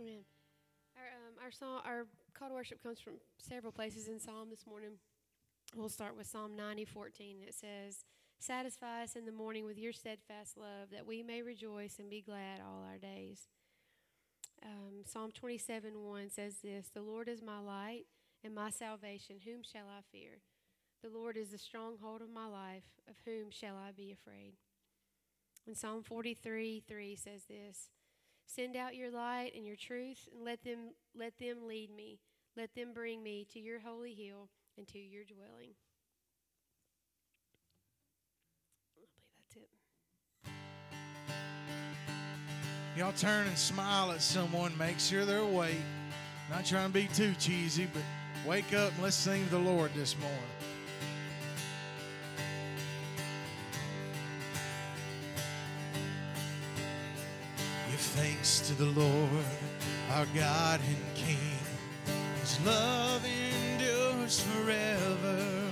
Amen. 0.00 0.22
Our 0.96 1.02
um, 1.02 1.44
our 1.44 1.50
song, 1.50 1.80
our 1.84 2.06
call 2.32 2.48
to 2.50 2.54
worship 2.54 2.80
comes 2.80 3.00
from 3.00 3.14
several 3.38 3.72
places 3.72 4.06
in 4.06 4.20
Psalm 4.20 4.48
this 4.48 4.64
morning. 4.64 4.90
We'll 5.74 5.88
start 5.88 6.16
with 6.16 6.28
Psalm 6.28 6.54
90, 6.56 6.84
14. 6.84 7.38
It 7.46 7.54
says, 7.54 8.04
Satisfy 8.38 9.02
us 9.02 9.16
in 9.16 9.26
the 9.26 9.32
morning 9.32 9.64
with 9.64 9.76
your 9.76 9.92
steadfast 9.92 10.56
love, 10.56 10.90
that 10.92 11.06
we 11.06 11.24
may 11.24 11.42
rejoice 11.42 11.98
and 11.98 12.08
be 12.08 12.22
glad 12.22 12.60
all 12.60 12.84
our 12.88 12.96
days. 12.96 13.48
Um, 14.64 15.02
Psalm 15.04 15.32
27, 15.32 16.00
1 16.00 16.30
says 16.30 16.58
this 16.62 16.90
The 16.94 17.02
Lord 17.02 17.28
is 17.28 17.42
my 17.42 17.58
light 17.58 18.04
and 18.44 18.54
my 18.54 18.70
salvation. 18.70 19.36
Whom 19.44 19.62
shall 19.64 19.88
I 19.88 20.02
fear? 20.12 20.38
The 21.02 21.10
Lord 21.10 21.36
is 21.36 21.50
the 21.50 21.58
stronghold 21.58 22.22
of 22.22 22.30
my 22.30 22.46
life. 22.46 22.84
Of 23.08 23.16
whom 23.24 23.50
shall 23.50 23.74
I 23.76 23.90
be 23.90 24.12
afraid? 24.12 24.54
And 25.66 25.76
Psalm 25.76 26.04
43, 26.04 26.84
3 26.86 27.16
says 27.16 27.42
this 27.48 27.88
Send 28.48 28.76
out 28.76 28.96
your 28.96 29.10
light 29.10 29.52
and 29.54 29.66
your 29.66 29.76
truth, 29.76 30.26
and 30.34 30.42
let 30.42 30.64
them, 30.64 30.94
let 31.14 31.38
them 31.38 31.68
lead 31.68 31.94
me. 31.94 32.18
Let 32.56 32.74
them 32.74 32.92
bring 32.94 33.22
me 33.22 33.46
to 33.52 33.60
your 33.60 33.78
holy 33.78 34.14
hill 34.14 34.48
and 34.78 34.88
to 34.88 34.98
your 34.98 35.22
dwelling. 35.24 35.74
Y'all 42.96 43.12
turn 43.12 43.46
and 43.46 43.56
smile 43.56 44.10
at 44.10 44.22
someone, 44.22 44.76
make 44.76 44.98
sure 44.98 45.24
they're 45.24 45.38
awake. 45.38 45.76
Not 46.50 46.64
trying 46.64 46.88
to 46.88 46.94
be 46.94 47.08
too 47.14 47.34
cheesy, 47.38 47.86
but 47.92 48.02
wake 48.48 48.72
up 48.74 48.92
and 48.94 49.02
let's 49.04 49.14
sing 49.14 49.44
to 49.44 49.50
the 49.50 49.58
Lord 49.58 49.92
this 49.94 50.18
morning. 50.18 50.77
Thanks 58.18 58.60
to 58.66 58.74
the 58.74 59.00
Lord, 59.00 59.46
our 60.10 60.26
God 60.34 60.80
and 60.88 61.14
King. 61.14 61.38
His 62.40 62.58
love 62.66 63.22
endures 63.24 64.40
forever. 64.40 65.70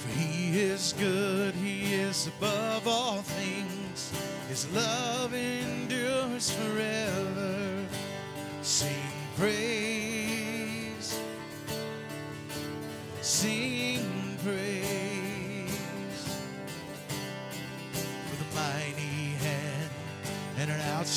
For 0.00 0.08
he 0.18 0.58
is 0.58 0.94
good, 0.98 1.54
he 1.54 1.94
is 1.94 2.26
above 2.26 2.88
all 2.88 3.22
things. 3.22 4.12
His 4.48 4.68
love 4.72 5.32
endures 5.32 6.50
forever. 6.50 7.86
Sing 8.62 9.12
praise, 9.36 11.20
sing 13.20 14.38
praise 14.44 14.85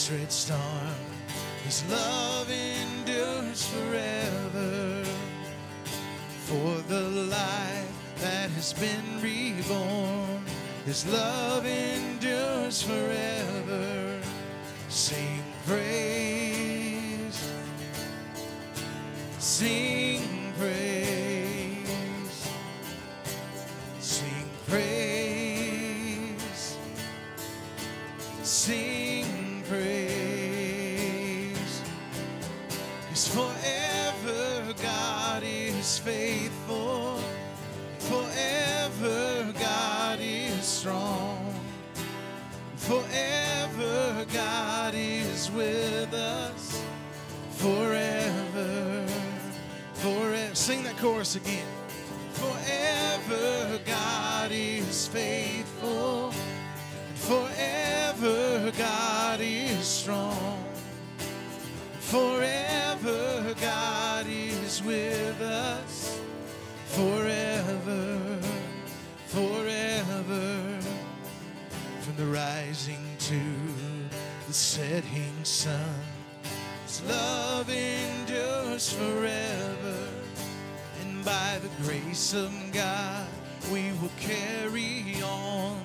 an 0.08 0.22
outstretched. 0.22 0.52
His 1.66 1.84
love 1.92 2.50
endures 2.50 3.68
forever. 3.68 5.04
For 6.48 6.82
the 6.88 7.02
life 7.30 7.92
that 8.22 8.50
has 8.52 8.74
been 8.74 9.22
reborn, 9.22 10.44
His 10.86 11.06
love 11.12 11.66
endures 11.66 12.82
forever. 12.82 14.22
Sing 14.88 15.44
praise, 15.66 17.52
sing 19.38 19.99
Forever 33.28 34.74
God 34.82 35.44
is 35.44 36.00
faithful, 36.00 37.20
forever 38.00 39.54
God 39.60 40.20
is 40.22 40.64
strong, 40.64 41.54
forever 42.78 44.26
God 44.34 44.94
is 44.96 45.52
with 45.52 46.14
us, 46.14 46.82
forever, 47.52 49.06
forever. 49.96 50.56
Sing 50.56 50.84
that 50.84 50.98
chorus 50.98 51.36
again. 51.36 51.79
With 64.82 65.42
us. 65.42 66.20
Forever, 66.86 68.40
forever. 69.28 70.80
From 72.02 72.16
the 72.18 72.26
rising 72.26 73.06
to 73.20 73.40
the 74.48 74.54
setting 74.54 75.44
sun, 75.44 75.94
His 76.86 77.02
love 77.04 77.70
endures 77.70 78.92
forever. 78.92 79.98
And 81.02 81.24
by 81.24 81.60
the 81.62 81.84
grace 81.84 82.34
of 82.34 82.52
God, 82.72 83.28
we 83.72 83.92
will 84.02 84.12
carry 84.20 85.22
on. 85.24 85.82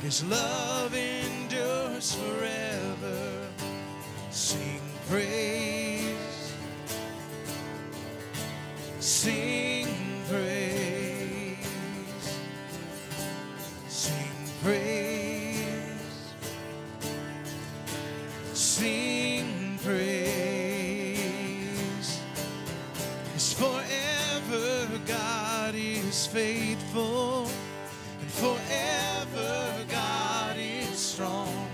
His 0.00 0.24
love 0.24 0.94
endures 0.94 2.14
forever. 2.14 3.46
Sing 4.30 4.80
praise, 5.08 5.85
sing 9.06 9.86
praise, 10.28 11.56
sing 13.86 14.50
praise, 14.64 16.34
sing 18.52 19.78
praise. 19.84 21.20
Cause 23.32 23.52
forever 23.52 24.88
God 25.06 25.76
is 25.76 26.26
faithful, 26.26 27.46
and 28.20 28.30
forever 28.32 29.84
God 29.88 30.56
is 30.58 30.98
strong. 30.98 31.68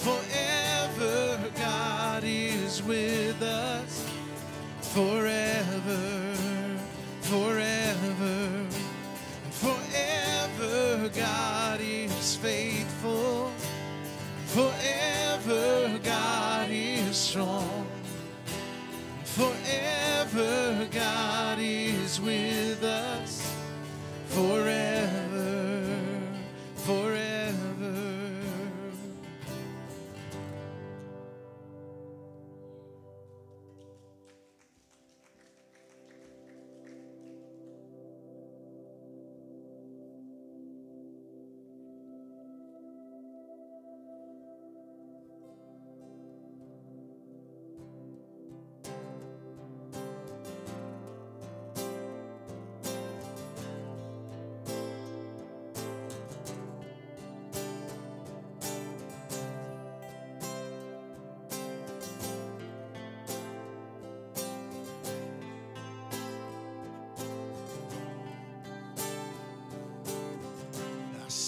Forever 0.00 1.38
God 1.58 2.24
is 2.24 2.82
with 2.82 3.42
us. 3.42 4.13
Forever, 4.94 6.36
forever, 7.22 7.96
and 8.62 8.72
forever 9.50 11.08
God 11.08 11.80
is 11.80 12.36
faithful. 12.36 13.50
Forever 14.46 15.98
God 15.98 16.68
is 16.70 17.16
strong. 17.16 17.73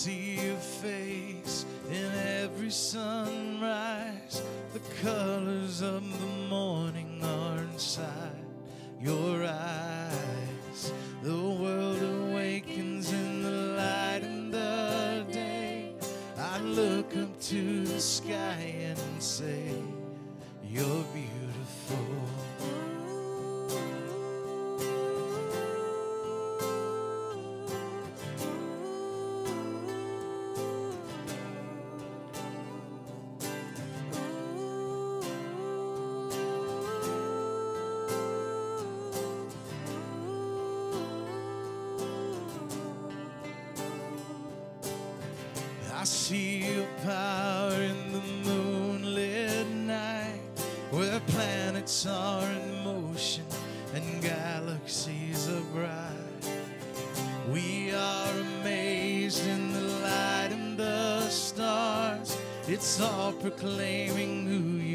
See 0.07 0.47
your 0.47 0.57
face 0.57 1.67
in 1.91 2.13
every 2.45 2.71
sunrise. 2.71 4.41
The 4.73 4.79
colors 5.03 5.83
of 5.83 6.05
the 6.21 6.36
It's 62.79 63.01
all 63.01 63.33
proclaiming 63.33 64.45
who 64.45 64.59
you 64.85 64.86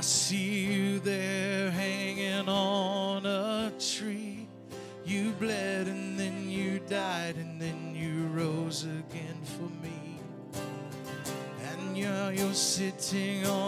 I 0.00 0.02
see 0.02 0.64
you 0.64 0.98
there 1.00 1.70
hanging 1.70 2.48
on 2.48 3.26
a 3.26 3.70
tree. 3.78 4.48
You 5.04 5.32
bled 5.32 5.88
and 5.88 6.18
then 6.18 6.48
you 6.48 6.80
died 6.88 7.36
and 7.36 7.60
then 7.60 7.94
you 7.94 8.28
rose 8.28 8.84
again 8.84 9.38
for 9.44 9.68
me. 9.84 10.18
And 11.68 11.94
now 12.02 12.30
you're 12.30 12.54
sitting 12.54 13.44
on 13.44 13.59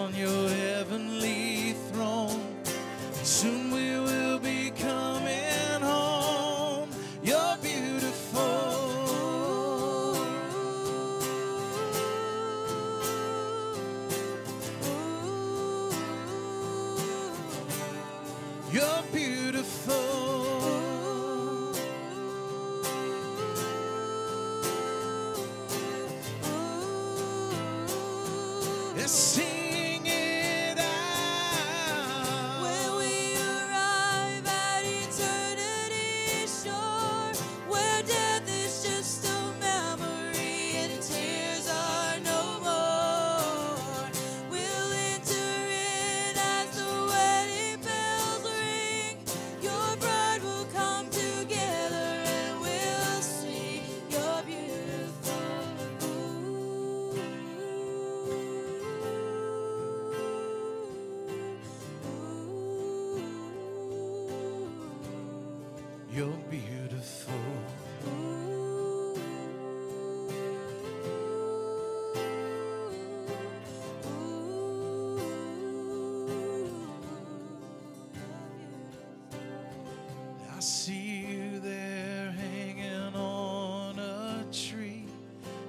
see 80.62 81.26
you 81.28 81.58
there 81.58 82.30
hanging 82.30 83.16
on 83.16 83.98
a 83.98 84.44
tree. 84.52 85.06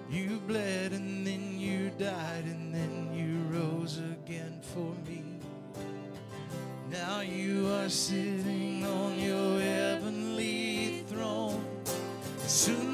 You 0.08 0.40
bled 0.48 0.92
and 0.92 1.26
then 1.26 1.60
you 1.60 1.90
died 1.98 2.44
and 2.46 2.72
then 2.72 3.12
you 3.12 3.40
rose 3.58 3.98
again 3.98 4.62
for 4.62 4.94
me. 5.10 5.24
Now 6.92 7.22
you 7.22 7.68
are 7.70 7.90
sitting 7.90 8.86
on 8.86 9.20
your 9.20 9.60
heavenly 9.60 11.04
throne. 11.08 11.66
Soon 12.46 12.93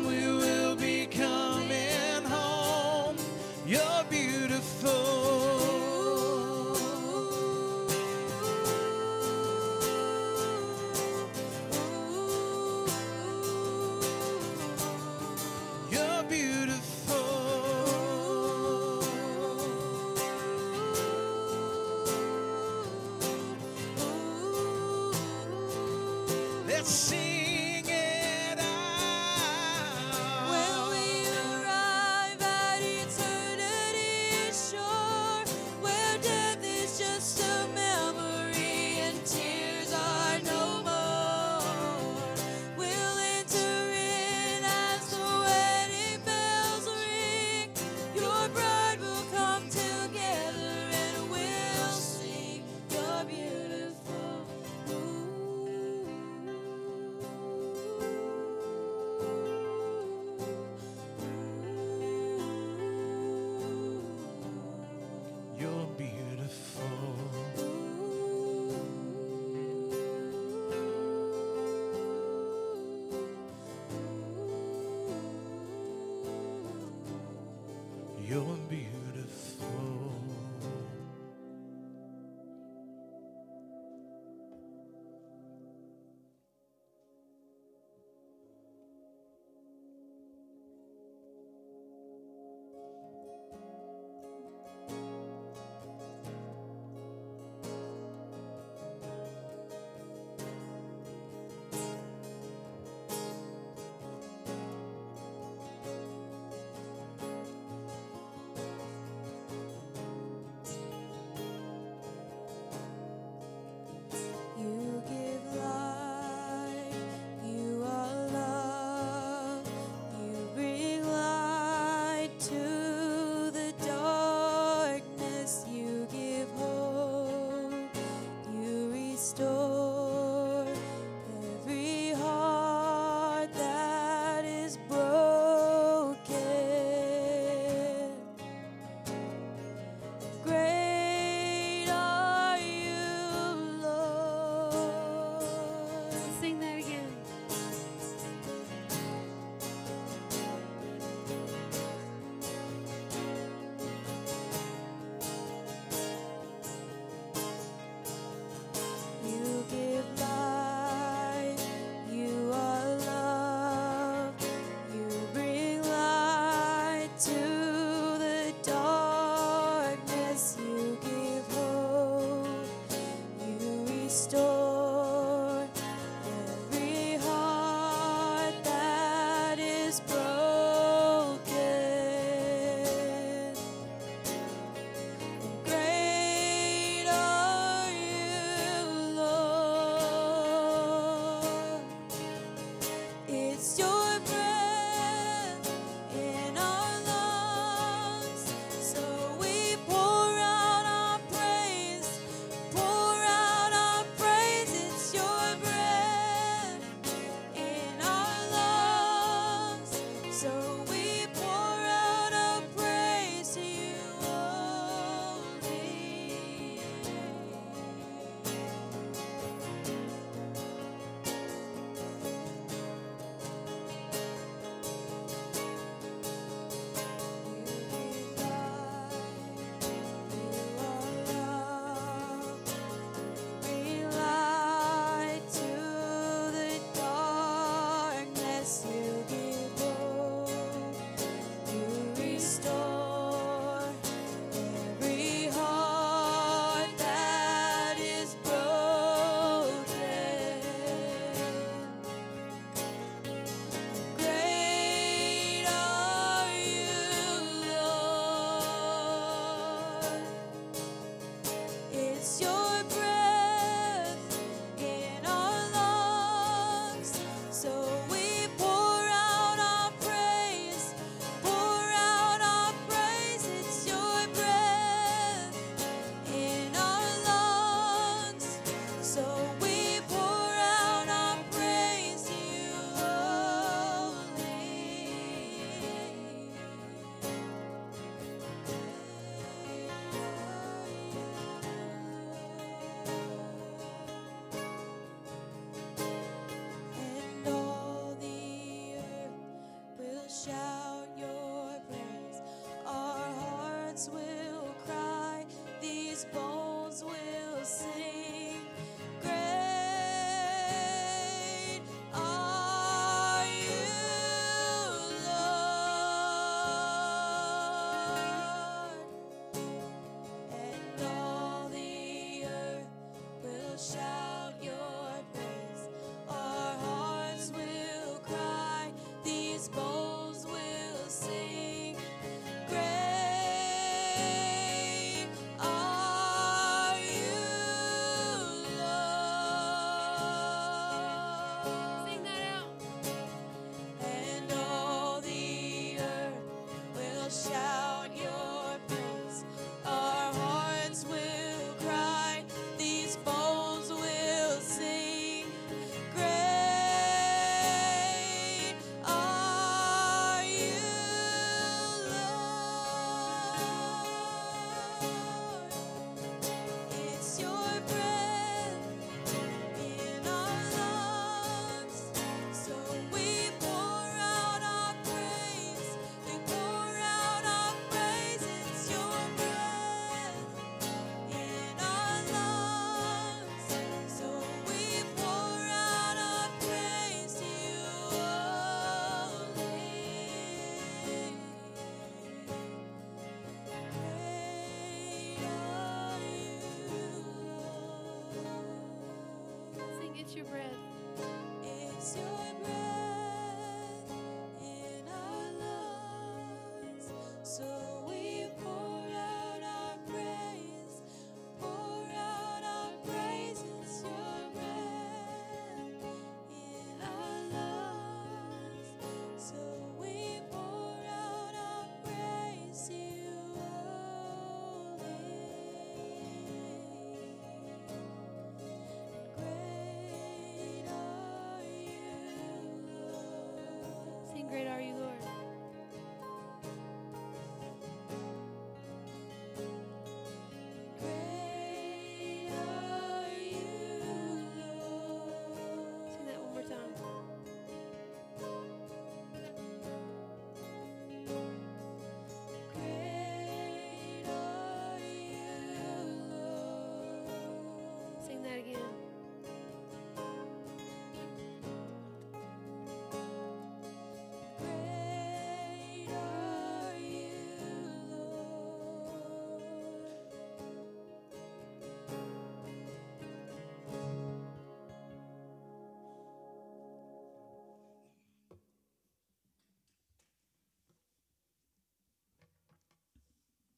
your 400.35 400.45
breath 400.45 400.63